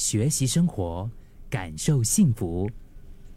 [0.00, 1.10] 学习生活，
[1.50, 2.66] 感受幸福。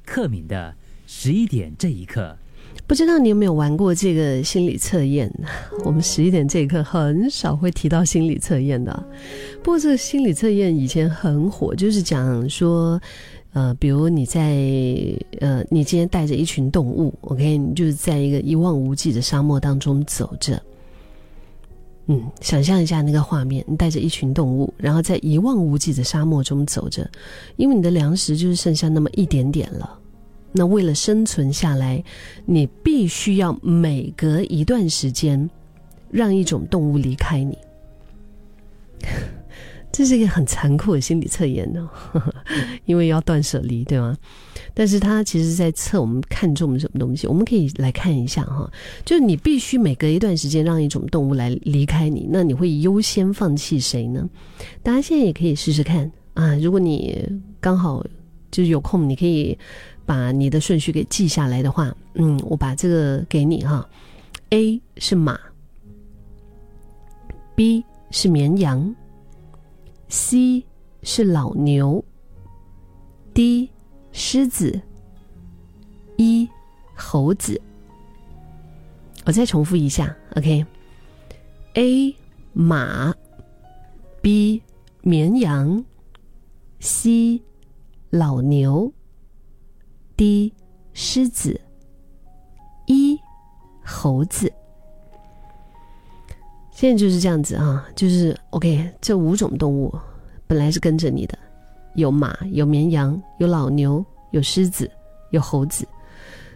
[0.06, 0.74] 克敏的
[1.06, 2.38] 十一点这一刻，
[2.88, 5.30] 不知道你有没有玩过这个心理测验？
[5.84, 9.06] 我们十一点这一刻很少会提到心理测验的。
[9.62, 12.98] 不过这个心理测验以前很火，就是讲说，
[13.52, 14.56] 呃，比如你在
[15.42, 20.64] 呃，你今天带着一群动物，OK，你就是在一个一望无际的沙漠当中走着。
[22.08, 27.10] 嗯，想象一下那个画面，你带着一群动物，然后在一望无际的沙漠中走着，
[27.56, 30.00] 因为你的粮食就是剩下那么一点点了。
[30.52, 32.04] 那为了生存下来，
[32.46, 35.50] 你必须要每隔一段时间
[36.12, 37.58] 让一种动物离开你。
[39.92, 41.90] 这是一个很残酷的心理测验呢，
[42.86, 44.18] 因为要断舍离，对吗？
[44.74, 47.28] 但是它其实在测我们看重什么东西。
[47.28, 48.72] 我们可以来看一下哈，
[49.06, 54.30] 就是你必须每隔一段时间让一种动物来离开你，那你会优先放弃谁呢？
[54.82, 56.56] 大家现在也可以试试看啊。
[56.56, 57.28] 如果你
[57.60, 58.04] 刚好
[58.52, 59.58] 就是有空，你可以
[60.06, 63.88] 把你的顺序给记下来的话，嗯，我把这个给你哈。
[64.50, 65.40] A 是马
[67.56, 68.96] ，B 是绵羊。
[70.10, 70.64] C
[71.02, 72.06] 是老牛
[73.34, 73.68] ，D
[74.14, 74.80] 狮子
[76.16, 76.50] 一
[76.96, 77.60] 猴子。
[79.26, 82.16] 我再重复一下，OK？A
[82.54, 83.14] 马
[84.22, 84.62] ，B
[85.02, 85.84] 绵羊
[86.80, 87.42] ，C
[88.10, 88.94] 老牛
[90.16, 90.54] ，D
[90.94, 91.60] 狮子
[92.88, 93.20] ，E
[93.84, 94.52] 猴子。
[96.72, 98.92] 现在就是这样子啊，就是 OK。
[99.00, 99.94] 这五种动物
[100.48, 101.38] 本来是跟着你的，
[101.96, 104.90] 有马，有绵羊，有老牛，有狮子，
[105.32, 105.88] 有猴子。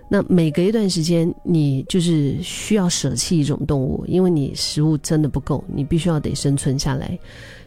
[0.09, 7.19] 那每隔一段时间，你就是需要舍弃一种动物，因为你食物真的不够，你必须要得生存下来，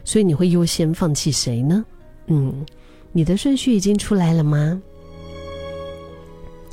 [0.03, 1.85] 所以你会优先放弃谁呢？
[2.27, 2.65] 嗯，
[3.11, 4.81] 你的顺序已经出来了吗？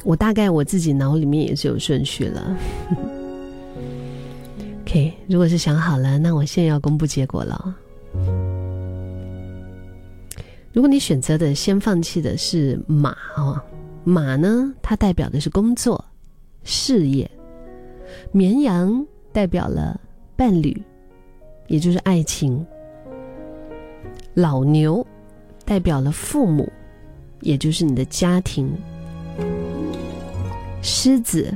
[0.05, 2.57] 我大概我自己脑里面也是有顺序了。
[4.87, 7.77] OK，如果是想好了，那我现在要公布结果了。
[10.79, 13.61] 如果你选择的先放弃的是马哦，
[14.05, 16.05] 马呢，它代表的是工作、
[16.63, 17.29] 事业；
[18.31, 20.01] 绵羊代表了
[20.37, 20.81] 伴侣，
[21.67, 22.65] 也就是爱情；
[24.35, 25.05] 老牛
[25.65, 26.73] 代表了父母，
[27.41, 28.69] 也就是你的家庭；
[30.81, 31.53] 狮子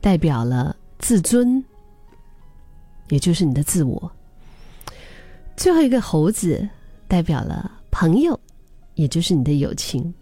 [0.00, 1.62] 代表了自尊。
[3.10, 4.10] 也就是你的自我。
[5.58, 6.66] 最后一个猴子
[7.06, 8.38] 代表了朋友，
[8.96, 10.12] 也就是你的友情。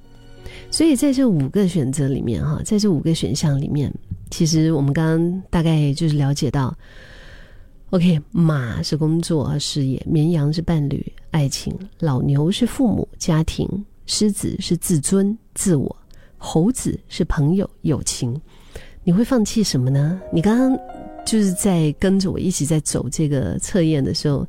[0.71, 3.91] 所以在这五个选择里面，哈，在这五个选项里面，
[4.31, 6.77] 其实我们刚刚大概就是了解到
[7.89, 13.67] ，OK，马是工作和事业，绵羊是伴侣、爱情，老牛是父母、家庭，
[14.05, 15.97] 狮子是自尊、自我，
[16.37, 18.39] 猴子是朋友、友情。
[19.03, 20.21] 你会放弃什么呢？
[20.31, 20.79] 你刚刚。
[21.25, 24.45] 就是在跟着我一起在走这个测验的时候，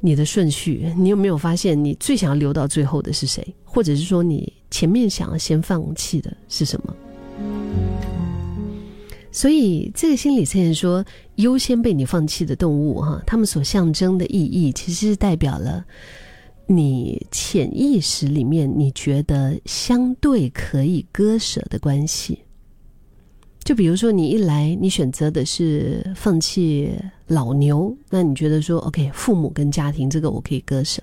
[0.00, 3.54] 你的顺序，你有没有发现你最想要留到最后的是谁？
[3.64, 6.96] 或者是说你前面想要先放弃的是什么？
[9.32, 11.04] 所以这个心理测验说，
[11.36, 15.84] 优先被你放弃的动物哈，它们所象征的意义，其实是代表了
[16.66, 22.40] 你潜意识里面你觉得相对可以割舍的关系。
[23.70, 26.90] 就比如说，你一来，你选择的是放弃
[27.28, 31.00] 老牛，那你觉得说，OK，父母跟家庭这个我可以割舍。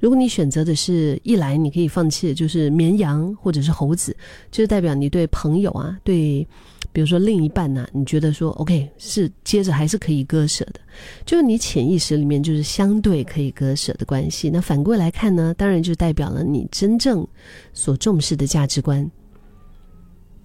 [0.00, 4.12] 如果你选择的是一来，你可以放弃的就是绵羊或者是猴子，
[4.50, 6.44] 就是代表你对朋友啊，对，
[6.92, 10.80] 比如说另一半呐，你觉得说，OK，是接着还是可以割舍的，
[11.24, 14.50] 就是你潜意识里面就是相对可以割舍的关系。
[14.50, 17.24] 那反过来看呢，当然就代表了你真正
[17.72, 19.08] 所重视的价值观。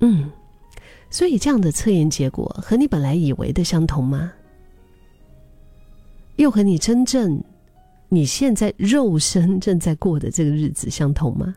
[0.02, 0.30] 嗯。
[1.10, 4.32] 所以，这样的测验结果和你本来以为的相同吗？
[6.36, 7.42] 又和你真正
[8.10, 11.56] 你现在肉身正在过的这个日子相同吗？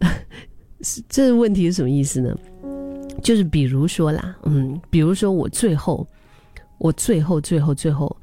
[1.08, 2.36] 这个问题是什么意思呢？
[3.22, 6.06] 就是比如说啦，嗯，比如说我最后，
[6.78, 8.16] 我最后，最后，最后。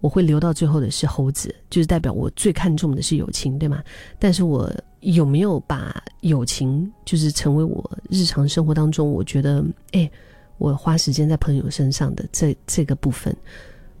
[0.00, 3.82] 我会留到最后的是猴子，就是代表我最看重的是友情，对吗？
[4.18, 4.70] 但是我
[5.04, 9.62] 有没有把友情，就是成为我日常生活当中，我觉得，
[9.92, 10.10] 哎，
[10.58, 13.34] 我花时间在朋友身上的这这个部分，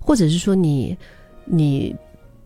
[0.00, 0.96] 或者是说你，
[1.44, 1.94] 你，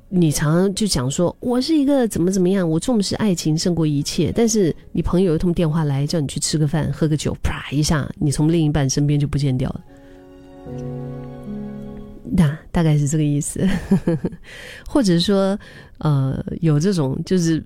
[0.09, 9.85] 你常常就讲说我是一个怎么怎么样，我重视爱情胜过一切，但是你朋友一通电话来叫你去吃个饭、喝个酒，啪一下，你从另一半身边就不见掉了。
[12.31, 13.67] 那大概是这个意思，
[14.87, 15.59] 或者说，
[15.99, 17.65] 呃，有这种就是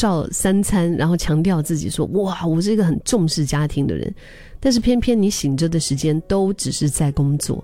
[0.00, 4.10] 照三餐，然后强调自己说，哇，我是一个很重视家庭的人，
[4.58, 7.62] 但是偏偏你醒着的时间都只是在工作，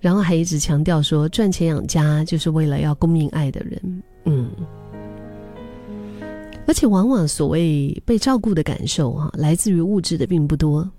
[0.00, 4.50] 然后还一直强调说赚钱养家就是为了要供应爱的人，嗯，
[6.66, 10.90] 而且往往所谓被照顾的感受啊，来自于物质的并不多。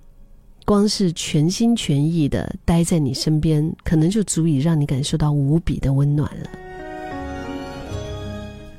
[0.63, 6.49] 光是全心全意的待在你身边，可能就足以让你感受到无比的温暖了。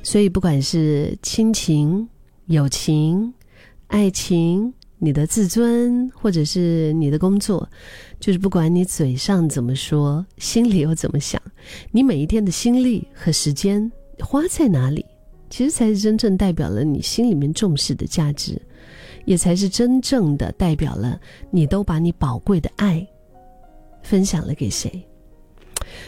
[0.03, 2.07] 所以，不管是亲情、
[2.45, 3.33] 友情、
[3.87, 7.67] 爱情，你的自尊，或者是你的工作，
[8.19, 11.41] 就是不管你嘴上怎么说，心里又怎么想，
[11.91, 15.05] 你每一天的心力和时间花在哪里，
[15.49, 18.61] 其实才是真正代表了你心里面重视的价值。
[19.25, 21.17] 也才是真正的代表了，
[21.49, 23.07] 你都把你宝贵的爱
[24.01, 25.01] 分享了给谁？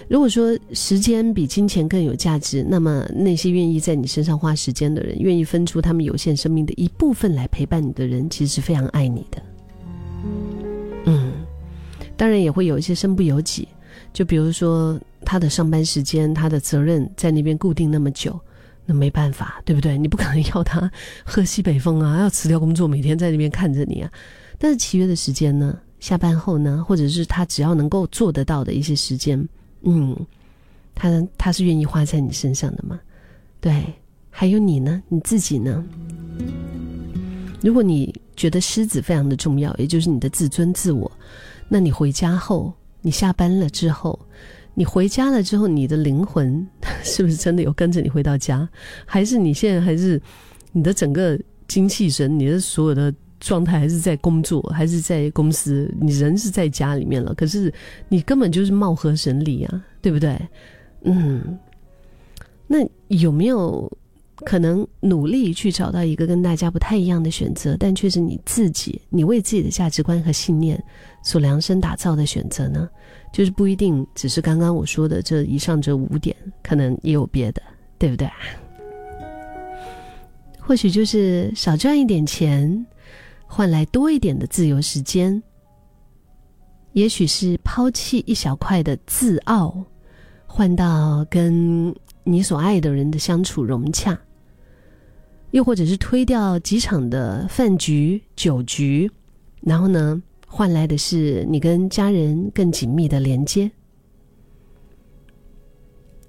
[0.08, 9.42] 如果说时间比金钱更有价值，那么那些愿意在你身上花时间的人，愿意分出他们有限生命的一部分来陪伴你的人，其实是非常爱你的。
[11.06, 11.32] 嗯，
[12.16, 13.68] 当然也会有一些身不由己，
[14.14, 18.40] 就比如说他的上班时间，他的责任在那边固定那么久。
[18.88, 19.98] 那没办法，对不对？
[19.98, 20.92] 你不可能要他
[21.24, 24.12] 喝西北风啊，要辞掉工作，每天在那边看着你啊。
[24.60, 25.76] 但是契约的时间呢？
[26.00, 26.86] 下班后呢？
[26.88, 29.44] 或者是他只要能够做得到的一些时间，
[29.86, 30.16] 嗯，
[30.94, 33.00] 他他是愿意花在你身上的吗？
[33.62, 33.86] 对，
[34.30, 35.02] 还有你呢？
[35.08, 35.84] 你自己呢？
[37.62, 41.12] 如果你觉得狮子非常的重要，也就是你的自尊自我，
[41.68, 44.20] 那你回家后，你下班了之后。
[44.78, 46.68] 你回家了之后，你的灵魂
[47.02, 48.68] 是不是真的有跟着你回到家？
[49.06, 50.22] 还是你现在还是
[50.74, 53.14] 你的整个精气神，你的所有的
[53.46, 55.94] 状态还是在工作，还是在公司？
[56.02, 57.72] 你人是在家里面了，可是
[58.10, 60.36] 你根本就是貌合神离啊，对不对？
[61.04, 61.56] 嗯，
[62.66, 62.78] 那
[63.10, 63.90] 有没有
[64.38, 70.84] 可能努力去找到一个跟大家不太一样的选择，但却是你自己，你为自己的价值观和信念
[71.22, 72.90] 所量身打造的选择呢？
[73.32, 77.62] 就是不一定只是刚刚我说的这以上这五点，可能也有别的，
[78.00, 78.28] 对不对？
[80.60, 82.84] 或许就是少赚一点钱，
[83.56, 85.42] 换来多一点的自由时间；
[86.92, 89.82] 也许是抛弃一小块的自傲，
[90.46, 94.14] 换到跟你所爱的人的相处融洽；
[95.52, 99.10] 又或者是推掉几场的饭局、酒局，
[99.62, 100.22] 然后呢？
[100.46, 103.72] 换来的是你跟家人更紧密的连接，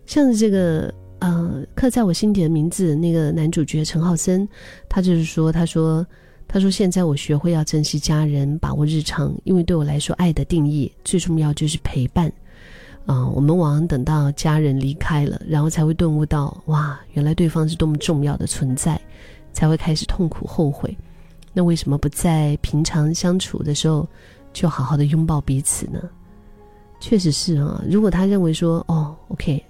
[0.04, 4.48] 像是这个呃刻在我心底的名字那个男主角陈浩森，
[4.88, 6.06] 他就是说，他说，
[6.48, 12.32] 他说现在我学会要珍惜家人，把握日常，因为对我来说，爱的定义最重要就是陪伴。
[13.04, 19.00] 啊，我们往往等到家人离开了，然后才会顿悟到，哇，原来对方是多么重要的存在，
[19.52, 20.96] 才会开始痛苦后悔。
[21.52, 24.08] 那为什么不在平常相处的时候
[24.52, 26.00] 就好好的拥抱彼此呢？
[26.98, 29.64] 确实是啊，如果他认为说哦，OK，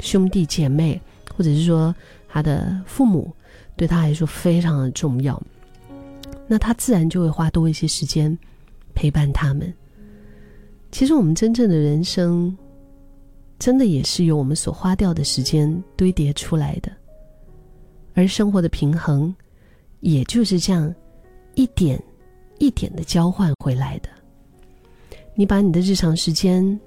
[0.00, 1.00] 兄弟姐妹，
[1.36, 1.94] 或者是说
[2.28, 3.30] 他的父母
[3.76, 5.40] 对他来说非常的重要，
[6.46, 8.36] 那他自然就会花多一些时间
[8.94, 9.72] 陪伴他们。
[10.90, 12.56] 其实我们真正的人生，
[13.58, 16.92] 真的也是由我们所花掉的时间堆叠出来的，
[18.14, 19.34] 而生活的平衡，
[20.00, 20.94] 也就是这样。
[21.54, 22.02] 一点
[22.58, 24.08] 一点的交换回来的，
[25.34, 26.80] 你把你的日常时间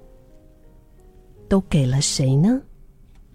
[1.48, 2.60] 都给了谁呢？